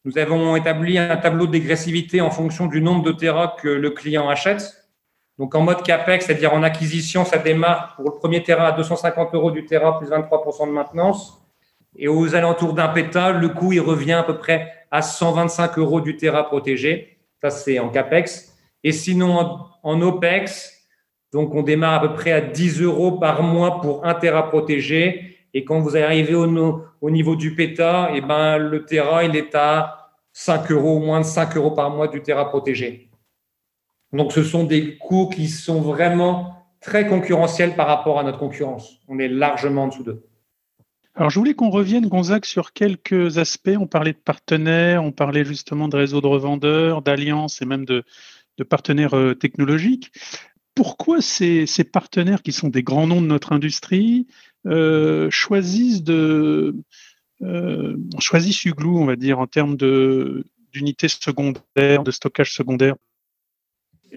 nous 0.06 0.18
avons 0.18 0.56
établi 0.56 0.98
un 0.98 1.18
tableau 1.18 1.46
de 1.46 1.52
dégressivité 1.52 2.22
en 2.22 2.32
fonction 2.32 2.68
du 2.68 2.82
nombre 2.82 3.04
de 3.04 3.12
terras 3.12 3.56
que 3.60 3.68
le 3.68 3.90
client 3.90 4.30
achète. 4.30 4.80
Donc 5.40 5.56
en 5.56 5.62
mode 5.62 5.84
CAPEX, 5.84 6.26
c'est-à-dire 6.26 6.54
en 6.54 6.64
acquisition, 6.64 7.26
ça 7.26 7.38
démarre 7.38 7.96
pour 7.96 8.06
le 8.06 8.16
premier 8.16 8.44
terrain 8.44 8.66
à 8.66 8.72
250 8.74 9.34
euros 9.36 9.52
du 9.52 9.66
terrain 9.66 9.94
plus 9.94 10.10
23% 10.10 10.68
de 10.68 10.72
maintenance. 10.72 11.39
Et 11.96 12.08
aux 12.08 12.36
alentours 12.36 12.74
d'un 12.74 12.90
péta, 12.90 13.32
le 13.32 13.50
coût 13.50 13.74
il 13.74 13.82
revient 13.82 14.14
à 14.14 14.24
peu 14.24 14.38
près 14.38 14.72
à 14.92 15.02
125 15.02 15.78
euros 15.78 16.02
du 16.02 16.18
terrain 16.18 16.44
protégé. 16.44 17.18
Ça, 17.42 17.50
c'est 17.50 17.80
en 17.80 17.90
CAPEX. 17.90 18.56
Et 18.84 18.92
sinon, 18.92 19.60
en, 19.84 20.02
OPEX, 20.02 20.88
donc 21.34 21.54
on 21.54 21.64
démarre 21.64 22.04
à 22.04 22.08
peu 22.08 22.14
près 22.14 22.32
à 22.32 22.42
10 22.42 22.82
euros 22.82 23.14
par 23.14 23.44
mois 23.44 23.82
pour 23.82 24.06
un 24.06 24.14
terrain 24.14 24.44
protégé. 24.44 25.38
Et 25.54 25.64
quand 25.64 25.80
vous 25.80 25.98
arrivez 25.98 26.36
au, 26.36 26.84
au 27.02 27.10
niveau 27.10 27.36
du 27.36 27.56
péta, 27.56 28.10
et 28.14 28.18
eh 28.18 28.22
ben, 28.22 28.58
le 28.58 28.86
terrain, 28.86 29.24
il 29.24 29.36
est 29.36 29.56
à 29.56 30.12
5 30.34 30.72
euros, 30.72 31.00
moins 31.00 31.22
de 31.22 31.26
5 31.26 31.58
euros 31.58 31.72
par 31.72 31.90
mois 31.90 32.08
du 32.08 32.22
terrain 32.22 32.46
protégé. 32.46 33.10
Donc, 34.14 34.32
ce 34.32 34.44
sont 34.44 34.64
des 34.64 34.98
coûts 34.98 35.30
qui 35.30 35.48
sont 35.48 35.82
vraiment 35.82 36.56
très 36.82 37.08
concurrentiels 37.08 37.76
par 37.76 37.88
rapport 37.88 38.20
à 38.20 38.24
notre 38.24 38.40
concurrence. 38.40 39.00
On 39.08 39.20
est 39.20 39.28
largement 39.28 39.84
en 39.84 39.88
dessous 39.88 40.04
d'eux. 40.04 40.29
Alors, 41.20 41.30
je 41.30 41.38
voulais 41.38 41.54
qu'on 41.54 41.70
revienne, 41.70 42.08
Gonzague, 42.08 42.46
sur 42.46 42.72
quelques 42.72 43.40
aspects. 43.40 43.76
On 43.78 43.88
parlait 43.88 44.14
de 44.14 44.18
partenaires, 44.18 45.04
on 45.04 45.12
parlait 45.12 45.44
justement 45.44 45.90
de 45.90 45.98
réseaux 45.98 46.22
de 46.22 46.28
revendeurs, 46.28 47.02
d'alliances 47.02 47.62
et 47.62 47.66
même 47.66 47.84
de, 47.84 48.06
partenaires 48.70 49.18
euh, 49.18 49.34
technologiques. 49.34 50.14
Pourquoi 50.76 51.20
ces, 51.20 51.68
partenaires 51.92 52.42
qui 52.42 52.54
sont 52.54 52.70
des 52.70 52.84
grands 52.84 53.06
noms 53.06 53.22
de 53.22 53.28
notre 53.28 53.52
industrie 53.52 54.28
euh, 54.66 55.30
choisissent 55.30 56.04
de 56.04 56.78
euh, 57.42 57.98
choisissent 58.20 58.64
Ugloo, 58.64 58.98
on 58.98 59.06
va 59.06 59.18
dire, 59.18 59.40
en 59.40 59.48
termes 59.48 59.76
d'unités 59.76 61.10
secondaires, 61.10 62.04
de 62.06 62.12
stockage 62.12 62.54
secondaire? 62.54 62.96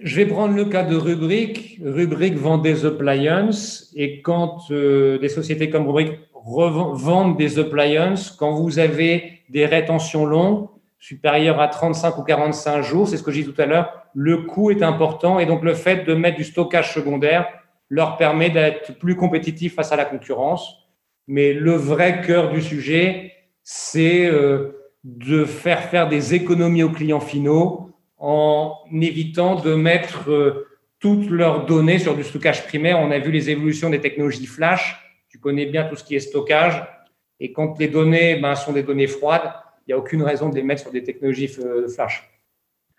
Je 0.01 0.15
vais 0.15 0.25
prendre 0.25 0.55
le 0.55 0.63
cas 0.63 0.83
de 0.83 0.95
Rubrik. 0.95 1.81
Rubrik 1.83 2.35
vend 2.35 2.59
des 2.59 2.85
appliances 2.85 3.91
et 3.93 4.21
quand 4.21 4.69
des 4.69 5.29
sociétés 5.29 5.69
comme 5.69 5.85
Rubrik 5.85 6.13
vendent 6.45 7.37
des 7.37 7.59
appliances, 7.59 8.31
quand 8.31 8.53
vous 8.53 8.79
avez 8.79 9.39
des 9.49 9.65
rétentions 9.65 10.25
longues, 10.25 10.67
supérieures 10.99 11.59
à 11.59 11.67
35 11.67 12.17
ou 12.17 12.23
45 12.23 12.81
jours, 12.81 13.07
c'est 13.07 13.17
ce 13.17 13.23
que 13.23 13.31
j'ai 13.31 13.43
dit 13.43 13.51
tout 13.51 13.61
à 13.61 13.65
l'heure, 13.65 14.03
le 14.13 14.37
coût 14.37 14.71
est 14.71 14.83
important 14.83 15.37
et 15.39 15.45
donc 15.45 15.63
le 15.63 15.73
fait 15.73 16.05
de 16.05 16.13
mettre 16.13 16.37
du 16.37 16.45
stockage 16.45 16.93
secondaire 16.93 17.47
leur 17.89 18.15
permet 18.17 18.49
d'être 18.49 18.97
plus 18.97 19.15
compétitifs 19.15 19.75
face 19.75 19.91
à 19.91 19.95
la 19.95 20.05
concurrence. 20.05 20.87
Mais 21.27 21.53
le 21.53 21.73
vrai 21.73 22.21
cœur 22.21 22.51
du 22.51 22.61
sujet, 22.61 23.33
c'est 23.63 24.25
euh, 24.25 24.91
de 25.03 25.45
faire 25.45 25.83
faire 25.83 26.07
des 26.07 26.33
économies 26.33 26.83
aux 26.83 26.89
clients 26.89 27.19
finaux 27.19 27.91
en 28.17 28.77
évitant 28.91 29.55
de 29.55 29.75
mettre 29.75 30.31
euh, 30.31 30.67
toutes 30.99 31.29
leurs 31.29 31.65
données 31.65 31.99
sur 31.99 32.15
du 32.15 32.23
stockage 32.23 32.65
primaire. 32.65 32.99
On 32.99 33.11
a 33.11 33.19
vu 33.19 33.31
les 33.31 33.49
évolutions 33.49 33.89
des 33.89 33.99
technologies 33.99 34.45
flash. 34.45 35.02
Tu 35.33 35.39
connais 35.39 35.65
bien 35.65 35.85
tout 35.85 35.95
ce 35.95 36.03
qui 36.03 36.13
est 36.13 36.19
stockage. 36.19 36.83
Et 37.39 37.53
quand 37.53 37.79
les 37.79 37.87
données 37.87 38.35
ben, 38.35 38.53
sont 38.53 38.71
des 38.71 38.83
données 38.83 39.07
froides, 39.07 39.51
il 39.79 39.83
n'y 39.87 39.93
a 39.95 39.97
aucune 39.97 40.21
raison 40.21 40.47
de 40.47 40.55
les 40.55 40.61
mettre 40.61 40.83
sur 40.83 40.91
des 40.91 41.01
technologies 41.01 41.49
euh, 41.57 41.89
flash. 41.89 42.29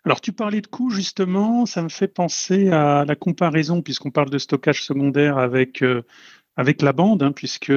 Alors, 0.05 0.21
tu 0.21 0.33
parlais 0.33 0.61
de 0.61 0.67
coûts, 0.67 0.91
justement, 0.91 1.65
ça 1.65 1.81
me 1.81 1.89
fait 1.89 2.09
penser 2.09 2.71
à 2.71 3.05
la 3.07 3.15
comparaison, 3.15 3.83
puisqu'on 3.83 4.11
parle 4.11 4.31
de 4.31 4.39
stockage 4.39 4.83
secondaire 4.83 5.39
avec, 5.39 5.81
euh, 5.85 6.03
avec 6.57 6.83
la 6.83 6.93
bande, 6.93 7.23
hein, 7.23 7.31
puisque 7.31 7.73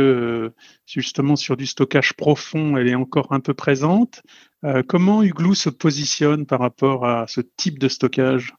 justement 0.87 1.35
sur 1.35 1.55
du 1.55 1.67
stockage 1.67 2.13
profond, 2.13 2.77
elle 2.77 2.87
est 2.87 2.95
encore 2.95 3.31
un 3.33 3.41
peu 3.41 3.53
présente. 3.53 4.23
Euh, 4.63 4.81
comment 4.81 5.21
Huglou 5.21 5.53
se 5.53 5.69
positionne 5.69 6.47
par 6.47 6.61
rapport 6.61 7.05
à 7.05 7.27
ce 7.27 7.41
type 7.57 7.77
de 7.77 7.89
stockage? 7.89 8.55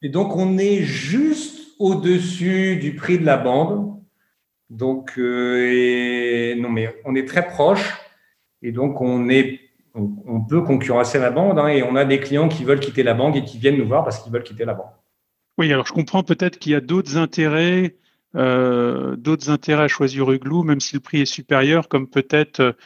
Et 0.00 0.08
donc, 0.08 0.34
on 0.34 0.56
est 0.56 0.82
juste 0.82 1.74
au-dessus 1.78 2.76
du 2.76 2.94
prix 2.94 3.18
de 3.18 3.26
la 3.26 3.36
bande. 3.36 3.95
Donc, 4.70 5.14
euh, 5.18 6.54
non, 6.56 6.68
mais 6.68 6.94
on 7.04 7.14
est 7.14 7.26
très 7.26 7.46
proche. 7.46 7.94
Et 8.62 8.72
donc, 8.72 9.00
on, 9.00 9.28
est, 9.28 9.60
on, 9.94 10.40
peut 10.40 10.62
concurrencer 10.62 11.18
la 11.18 11.30
bande. 11.30 11.58
Hein, 11.58 11.68
et 11.68 11.82
on 11.82 11.94
a 11.94 12.04
des 12.04 12.18
clients 12.18 12.48
qui 12.48 12.64
veulent 12.64 12.80
quitter 12.80 13.02
la 13.02 13.14
bande 13.14 13.36
et 13.36 13.44
qui 13.44 13.58
viennent 13.58 13.76
nous 13.76 13.86
voir 13.86 14.04
parce 14.04 14.18
qu'ils 14.18 14.32
veulent 14.32 14.42
quitter 14.42 14.64
la 14.64 14.74
bande. 14.74 14.90
Oui, 15.58 15.72
alors 15.72 15.86
je 15.86 15.92
comprends 15.92 16.22
peut-être 16.22 16.58
qu'il 16.58 16.72
y 16.72 16.74
a 16.74 16.80
d'autres 16.80 17.16
intérêts, 17.16 17.96
euh, 18.34 19.16
d'autres 19.16 19.50
intérêts 19.50 19.84
à 19.84 19.88
choisir 19.88 20.30
Huglou, 20.30 20.64
même 20.64 20.80
si 20.80 20.94
le 20.94 21.00
prix 21.00 21.22
est 21.22 21.26
supérieur, 21.26 21.88
comme 21.88 22.08
peut-être 22.08 22.76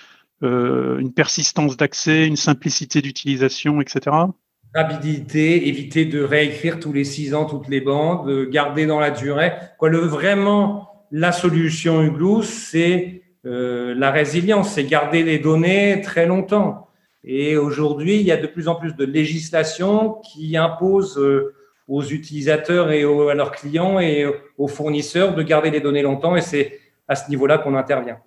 euh, 0.43 0.99
une 0.99 1.13
persistance 1.13 1.77
d'accès, 1.77 2.27
une 2.27 2.37
simplicité 2.37 3.03
d'utilisation, 3.03 3.81
etc. 3.81 4.17
Rapidité, 4.73 5.67
éviter 5.67 6.05
de 6.05 6.23
réécrire 6.23 6.79
tous 6.79 6.93
les 6.93 7.03
six 7.03 7.35
ans 7.35 7.45
toutes 7.45 7.69
les 7.69 7.81
bandes, 7.81 8.49
garder 8.51 8.87
dans 8.87 9.01
la 9.01 9.11
durée. 9.11 9.53
Quoi, 9.79 9.89
le, 9.89 9.99
vraiment, 9.99 10.90
la 11.11 11.33
solution 11.33 12.03
Huglou, 12.03 12.43
c'est 12.43 13.23
euh, 13.47 13.95
la 13.95 14.11
résilience, 14.11 14.75
c'est 14.75 14.85
garder 14.85 15.23
les 15.23 15.39
données 15.39 16.01
très 16.03 16.27
longtemps. 16.27 16.89
Et 17.25 17.57
aujourd'hui, 17.57 18.17
il 18.17 18.23
y 18.23 18.33
a 18.33 18.37
de 18.37 18.47
plus 18.47 18.69
en 18.69 18.75
plus 18.75 18.95
de 18.95 19.05
législation 19.05 20.15
qui 20.15 20.57
impose 20.57 21.19
euh, 21.19 21.55
aux 21.89 22.03
utilisateurs 22.03 22.91
et 22.93 23.03
à 23.03 23.35
leurs 23.35 23.51
clients 23.51 23.99
et 23.99 24.27
aux 24.57 24.69
fournisseurs 24.69 25.35
de 25.35 25.43
garder 25.43 25.71
les 25.71 25.81
données 25.81 26.03
longtemps. 26.03 26.37
Et 26.37 26.41
c'est 26.41 26.79
à 27.09 27.17
ce 27.17 27.29
niveau-là 27.29 27.59
qu'on 27.59 27.75
intervient. 27.75 28.19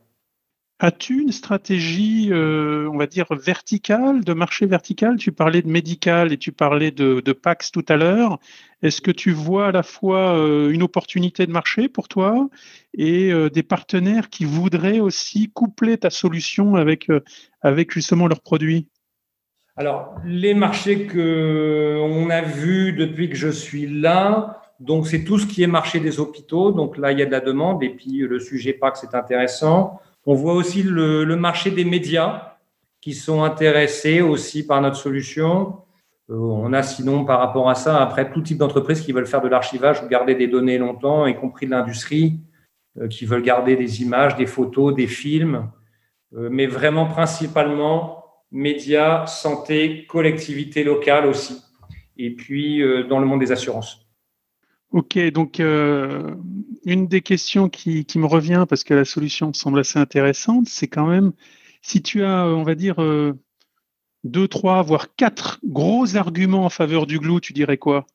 As-tu 0.84 1.22
une 1.22 1.32
stratégie, 1.32 2.28
euh, 2.34 2.90
on 2.92 2.98
va 2.98 3.08
dire, 3.08 3.28
verticale, 3.32 4.26
de 4.26 4.34
marché 4.34 4.66
vertical? 4.66 5.16
Tu 5.16 5.32
parlais 5.32 5.62
de 5.62 5.70
médical 5.70 6.34
et 6.34 6.38
tu 6.38 6.52
parlais 6.52 6.92
de, 6.92 7.22
PAX 7.32 7.72
tout 7.72 7.86
à 7.88 7.96
l'heure. 7.96 8.38
Est-ce 8.82 9.00
que 9.00 9.12
tu 9.12 9.32
vois 9.32 9.68
à 9.68 9.72
la 9.72 9.82
fois 9.82 10.36
euh, 10.36 10.72
une 10.72 10.84
opportunité 10.84 11.46
de 11.46 11.54
marché 11.54 11.88
pour 11.88 12.10
toi 12.10 12.50
et 12.98 13.32
euh, 13.32 13.50
des 13.50 13.64
partenaires 13.64 14.30
qui 14.30 14.44
voudraient 14.44 15.00
aussi 15.00 15.50
coupler 15.54 15.98
ta 15.98 16.10
solution 16.10 16.76
avec, 16.76 17.08
avec 17.62 17.94
justement 17.94 18.28
leurs 18.28 18.42
produits? 18.42 18.90
Alors, 19.78 20.16
les 20.26 20.54
marchés 20.54 21.08
qu'on 21.08 22.30
a 22.30 22.42
vus 22.42 22.92
depuis 22.92 23.30
que 23.30 23.38
je 23.38 23.48
suis 23.48 23.88
là, 23.88 24.62
donc 24.82 25.08
c'est 25.08 25.24
tout 25.24 25.40
ce 25.40 25.48
qui 25.48 25.64
est 25.64 25.68
marché 25.68 26.02
des 26.02 26.20
hôpitaux. 26.20 26.74
Donc 26.74 26.98
là, 26.98 27.14
il 27.14 27.20
y 27.20 27.22
a 27.22 27.26
de 27.26 27.32
la 27.32 27.40
demande 27.40 27.82
et 27.84 27.90
puis 27.92 28.18
le 28.18 28.42
sujet 28.42 28.74
PAX 28.74 29.06
est 29.06 29.16
intéressant. 29.16 30.02
On 30.26 30.36
voit 30.36 30.54
aussi 30.54 30.84
le, 30.84 31.36
marché 31.36 31.72
des 31.72 31.84
médias 31.84 32.58
qui 33.02 33.14
sont 33.14 33.44
intéressés 33.44 34.22
aussi 34.22 34.66
par 34.66 34.82
notre 34.82 34.96
solution. 34.96 35.80
Euh, 36.30 36.36
on 36.36 36.72
a 36.72 36.82
sinon 36.84 37.26
par 37.26 37.40
rapport 37.40 37.70
à 37.70 37.76
ça, 37.76 38.02
après 38.02 38.32
tout 38.32 38.42
type 38.42 38.58
d'entreprises 38.58 39.02
qui 39.02 39.12
veulent 39.12 39.28
faire 39.28 39.42
de 39.42 39.50
l'archivage 39.50 40.02
ou 40.02 40.08
garder 40.08 40.36
des 40.36 40.48
données 40.48 40.78
longtemps, 40.78 41.26
y 41.26 41.36
compris 41.36 41.66
de 41.66 41.72
l'industrie, 41.72 42.40
euh, 43.00 43.10
qui 43.10 43.26
veulent 43.26 43.44
garder 43.44 43.76
des 43.76 44.02
images, 44.02 44.38
des 44.38 44.46
photos, 44.46 44.96
des 44.96 45.08
films, 45.08 45.70
euh, 46.36 46.48
mais 46.50 46.68
vraiment 46.68 47.06
principalement 47.06 48.24
médias, 48.52 49.26
santé, 49.28 50.06
collectivité 50.08 50.86
locale 50.86 51.26
aussi, 51.26 51.62
et 52.18 52.32
puis 52.36 52.84
dans 53.10 53.20
le 53.20 53.26
monde 53.26 53.40
des 53.40 53.52
assurances. 53.52 54.03
Ok, 54.94 55.18
donc 55.32 55.60
euh, 55.60 56.36
une 56.86 57.08
des 57.08 57.22
questions 57.22 57.68
qui, 57.68 58.06
me 58.16 58.28
revient, 58.28 58.66
parce 58.70 58.84
que 58.84 58.94
la 58.94 59.06
solution 59.06 59.52
semble 59.52 59.80
assez 59.80 59.98
intéressante, 59.98 60.68
c'est 60.68 60.88
quand 60.88 61.08
même 61.08 61.32
si 61.82 62.04
tu 62.04 62.24
as, 62.24 62.46
on 62.46 62.62
va 62.62 62.76
dire, 62.76 63.02
euh, 63.02 63.34
deux, 64.24 64.48
trois, 64.48 64.84
voire 64.84 65.16
quatre 65.16 65.60
gros 65.66 66.16
arguments 66.16 66.64
en 66.66 66.70
faveur 66.70 67.08
du 67.08 67.18
glue, 67.18 67.42
tu 67.42 67.54
dirais 67.54 67.78
quoi? 67.78 68.06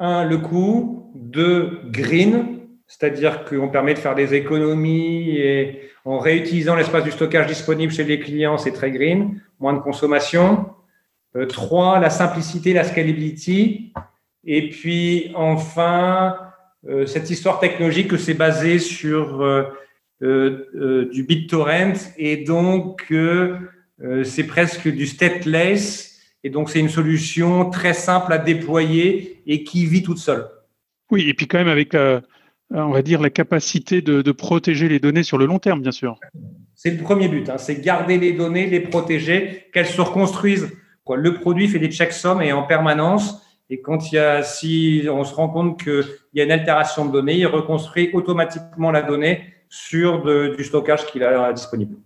Un, 0.00 0.24
le 0.24 0.38
coût. 0.38 1.12
Deux, 1.14 1.78
green, 1.84 2.58
c'est-à-dire 2.88 3.44
qu'on 3.44 3.68
permet 3.68 3.94
de 3.94 4.00
faire 4.00 4.16
des 4.16 4.34
économies 4.34 5.36
et 5.36 5.82
en 6.04 6.18
réutilisant 6.18 6.74
l'espace 6.74 7.04
du 7.04 7.12
stockage 7.12 7.46
disponible 7.46 7.92
chez 7.92 8.02
les 8.02 8.18
clients, 8.18 8.58
c'est 8.58 8.72
très 8.72 8.90
green, 8.90 9.40
moins 9.60 9.72
de 9.72 9.78
consommation. 9.78 10.66
Euh, 11.36 11.46
trois, 11.46 12.00
la 12.00 12.10
simplicité, 12.10 12.72
la 12.72 12.82
scalability. 12.82 13.92
Et 14.44 14.70
puis 14.70 15.30
enfin, 15.34 16.36
euh, 16.88 17.06
cette 17.06 17.30
histoire 17.30 17.60
technologique 17.60 18.08
que 18.08 18.16
c'est 18.16 18.34
basé 18.34 18.78
sur 18.78 19.42
euh, 19.42 19.64
euh, 20.22 21.08
du 21.12 21.22
BitTorrent 21.22 22.12
et 22.16 22.38
donc 22.38 23.12
c'est 24.24 24.44
presque 24.48 24.88
du 24.88 25.06
stateless 25.06 26.20
et 26.42 26.50
donc 26.50 26.70
c'est 26.70 26.80
une 26.80 26.88
solution 26.88 27.70
très 27.70 27.94
simple 27.94 28.32
à 28.32 28.38
déployer 28.38 29.42
et 29.46 29.62
qui 29.62 29.86
vit 29.86 30.02
toute 30.02 30.18
seule. 30.18 30.44
Oui, 31.12 31.28
et 31.28 31.34
puis 31.34 31.46
quand 31.46 31.58
même 31.58 31.68
avec, 31.68 31.94
on 31.94 32.90
va 32.90 33.02
dire, 33.02 33.20
la 33.20 33.30
capacité 33.30 34.02
de, 34.02 34.32
protéger 34.32 34.88
les 34.88 34.98
données 34.98 35.22
sur 35.22 35.38
le 35.38 35.46
long 35.46 35.60
terme, 35.60 35.82
bien 35.82 35.92
sûr. 35.92 36.18
C'est 36.74 36.90
le 36.90 37.00
premier 37.00 37.28
but, 37.28 37.48
hein, 37.48 37.58
c'est 37.58 37.80
garder 37.80 38.18
les 38.18 38.32
données, 38.32 38.66
les 38.66 38.80
protéger, 38.80 39.66
qu'elles 39.72 39.86
se 39.86 40.00
reconstruisent. 40.00 40.72
Quoi. 41.04 41.16
Le 41.16 41.34
produit 41.34 41.68
fait 41.68 41.78
des 41.78 41.90
checksums 41.90 42.42
et 42.42 42.52
en 42.52 42.64
permanence, 42.64 43.40
et 43.70 43.80
quand 43.80 44.12
il 44.12 44.16
y 44.16 44.18
a, 44.18 44.42
si 44.42 45.06
on 45.10 45.24
se 45.24 45.34
rend 45.34 45.48
compte 45.48 45.82
qu'il 45.82 46.04
y 46.34 46.40
a 46.40 46.44
une 46.44 46.50
altération 46.50 47.06
de 47.06 47.12
données, 47.12 47.38
il 47.38 47.46
reconstruit 47.46 48.10
automatiquement 48.12 48.90
la 48.90 49.02
donnée 49.02 49.54
sur 49.68 50.24
du 50.54 50.64
stockage 50.64 51.06
qu'il 51.06 51.22
a 51.24 51.52
disponible. 51.52 51.96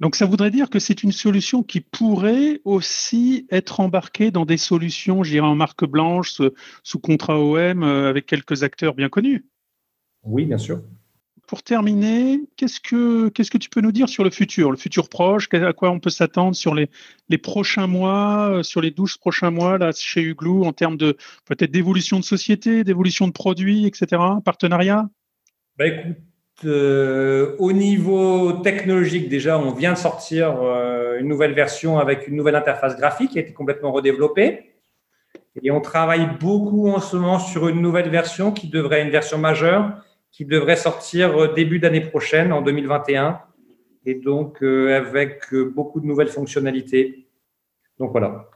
Donc 0.00 0.16
ça 0.16 0.24
voudrait 0.24 0.50
dire 0.50 0.70
que 0.70 0.78
c'est 0.78 1.02
une 1.02 1.12
solution 1.12 1.62
qui 1.62 1.80
pourrait 1.80 2.60
aussi 2.64 3.46
être 3.50 3.80
embarquée 3.80 4.30
dans 4.30 4.46
des 4.46 4.56
solutions, 4.56 5.22
je 5.22 5.30
dirais 5.30 5.46
en 5.46 5.54
marque 5.54 5.84
blanche, 5.84 6.40
sous 6.82 6.98
contrat 6.98 7.38
OM, 7.38 7.82
euh, 7.82 8.08
avec 8.08 8.24
quelques 8.24 8.62
acteurs 8.62 8.94
bien 8.94 9.10
connus? 9.10 9.44
Oui, 10.24 10.46
bien 10.46 10.58
sûr 10.58 10.82
pour 11.50 11.64
terminer, 11.64 12.42
qu'est-ce 12.56 12.78
que, 12.78 13.28
qu'est-ce 13.30 13.50
que 13.50 13.58
tu 13.58 13.70
peux 13.70 13.80
nous 13.80 13.90
dire 13.90 14.08
sur 14.08 14.22
le 14.22 14.30
futur, 14.30 14.70
le 14.70 14.76
futur 14.76 15.08
proche? 15.08 15.48
À 15.52 15.72
quoi 15.72 15.90
on 15.90 15.98
peut 15.98 16.08
s'attendre 16.08 16.54
sur 16.54 16.76
les, 16.76 16.88
les 17.28 17.38
prochains 17.38 17.88
mois, 17.88 18.50
euh, 18.52 18.62
sur 18.62 18.80
les 18.80 18.92
12 18.92 19.16
prochains 19.16 19.50
mois 19.50 19.76
là, 19.76 19.90
chez 19.92 20.22
Huglou, 20.22 20.62
en 20.62 20.72
termes 20.72 20.96
de 20.96 21.16
peut-être 21.46 21.72
d'évolution 21.72 22.20
de 22.20 22.24
société, 22.24 22.84
d'évolution 22.84 23.26
de 23.26 23.32
produits, 23.32 23.84
etc. 23.84 24.22
Partenariat? 24.44 25.08
Bah 25.76 25.88
Écoute, 25.88 26.18
euh, 26.66 27.56
au 27.58 27.72
niveau 27.72 28.52
technologique, 28.62 29.28
déjà, 29.28 29.58
on 29.58 29.72
vient 29.72 29.94
de 29.94 29.98
sortir 29.98 30.62
euh, 30.62 31.18
une 31.18 31.26
nouvelle 31.26 31.54
version 31.54 31.98
avec 31.98 32.28
une 32.28 32.36
nouvelle 32.36 32.54
interface 32.54 32.96
graphique 32.96 33.32
qui 33.32 33.38
a 33.40 33.42
été 33.42 33.52
complètement 33.52 33.90
redéveloppée. 33.90 34.76
Et 35.64 35.72
on 35.72 35.80
travaille 35.80 36.28
beaucoup 36.38 36.88
en 36.90 37.00
ce 37.00 37.16
moment 37.16 37.40
sur 37.40 37.66
une 37.66 37.80
nouvelle 37.80 38.08
version 38.08 38.52
qui 38.52 38.68
devrait 38.68 39.00
être 39.00 39.06
une 39.06 39.10
version 39.10 39.36
majeure 39.36 40.00
qui 40.32 40.44
devrait 40.44 40.76
sortir 40.76 41.36
euh, 41.36 41.54
début 41.54 41.78
d'année 41.78 42.00
prochaine, 42.00 42.52
en 42.52 42.62
2021, 42.62 43.40
et 44.06 44.14
donc 44.14 44.62
euh, 44.62 44.96
avec 44.96 45.52
euh, 45.52 45.64
beaucoup 45.64 46.00
de 46.00 46.06
nouvelles 46.06 46.28
fonctionnalités. 46.28 47.28
Donc 47.98 48.12
voilà. 48.12 48.48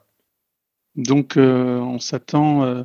Donc 0.97 1.35
on 1.37 1.99
s'attend. 1.99 2.85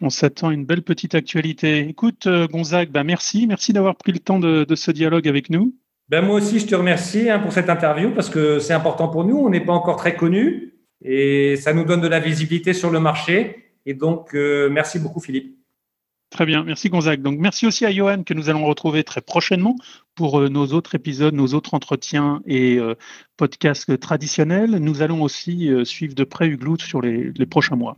on 0.00 0.10
s'attend 0.10 0.48
à 0.48 0.52
une 0.52 0.66
belle 0.66 0.82
petite 0.82 1.14
actualité. 1.14 1.88
Écoute, 1.88 2.28
Gonzague, 2.50 2.90
bah 2.90 3.04
merci. 3.04 3.46
Merci 3.46 3.72
d'avoir 3.72 3.94
pris 3.94 4.10
le 4.10 4.18
temps 4.18 4.40
de, 4.40 4.66
ce 4.74 4.90
dialogue 4.90 5.28
avec 5.28 5.50
nous. 5.50 5.72
Ben 6.08 6.20
moi 6.20 6.34
aussi, 6.34 6.58
je 6.58 6.66
te 6.66 6.74
remercie 6.74 7.30
hein, 7.30 7.38
pour 7.38 7.52
cette 7.52 7.70
interview 7.70 8.10
parce 8.10 8.28
que 8.28 8.58
c'est 8.58 8.74
important 8.74 9.08
pour 9.08 9.24
nous. 9.24 9.38
On 9.38 9.50
n'est 9.50 9.64
pas 9.64 9.72
encore 9.72 9.96
très 9.96 10.16
connus 10.16 10.74
et 11.00 11.56
ça 11.56 11.72
nous 11.72 11.84
donne 11.84 12.00
de 12.00 12.08
la 12.08 12.18
visibilité 12.18 12.72
sur 12.72 12.90
le 12.90 12.98
marché. 12.98 13.64
Et 13.86 13.94
donc, 13.94 14.34
euh, 14.34 14.68
merci 14.70 14.98
beaucoup, 14.98 15.20
Philippe. 15.20 15.58
Très 16.34 16.46
bien, 16.46 16.64
merci 16.64 16.88
Gonzague. 16.88 17.22
Donc 17.22 17.38
merci 17.38 17.64
aussi 17.64 17.86
à 17.86 17.92
Johan 17.92 18.24
que 18.24 18.34
nous 18.34 18.50
allons 18.50 18.66
retrouver 18.66 19.04
très 19.04 19.20
prochainement 19.20 19.76
pour 20.16 20.40
euh, 20.40 20.48
nos 20.48 20.66
autres 20.72 20.96
épisodes, 20.96 21.32
nos 21.32 21.54
autres 21.54 21.74
entretiens 21.74 22.42
et 22.44 22.76
euh, 22.76 22.96
podcasts 23.36 24.00
traditionnels. 24.00 24.72
Nous 24.72 25.00
allons 25.00 25.22
aussi 25.22 25.70
suivre 25.84 26.16
de 26.16 26.24
près 26.24 26.48
Huglou 26.48 26.76
sur 26.76 27.00
les, 27.00 27.30
les, 27.36 27.46
prochains 27.46 27.76
mois. 27.76 27.96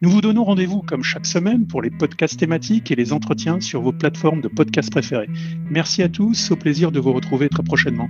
Nous 0.00 0.08
vous 0.08 0.22
donnons 0.22 0.44
rendez-vous 0.44 0.80
comme 0.80 1.02
chaque 1.02 1.26
semaine 1.26 1.66
pour 1.66 1.82
les 1.82 1.90
podcasts 1.90 2.40
thématiques 2.40 2.90
et 2.90 2.94
les 2.94 3.12
entretiens 3.12 3.60
sur 3.60 3.82
vos 3.82 3.92
plateformes 3.92 4.40
de 4.40 4.48
podcasts 4.48 4.90
préférées. 4.90 5.28
Merci 5.68 6.02
à 6.02 6.08
tous, 6.08 6.50
au 6.50 6.56
plaisir 6.56 6.90
de 6.90 7.00
vous 7.00 7.12
retrouver 7.12 7.50
très 7.50 7.62
prochainement. 7.62 8.08